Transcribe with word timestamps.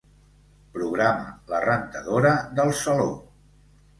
Programa 0.77 1.27
la 1.51 1.59
rentadora 1.67 2.33
del 2.61 2.73
saló. 2.79 3.09